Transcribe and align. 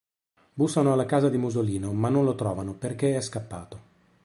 Bussano 0.55 0.91
alla 0.93 1.05
casa 1.05 1.29
di 1.29 1.37
Musolino, 1.37 1.93
ma 1.93 2.09
non 2.09 2.25
lo 2.25 2.33
trovano, 2.33 2.73
perché 2.73 3.15
è 3.15 3.21
scappato. 3.21 3.79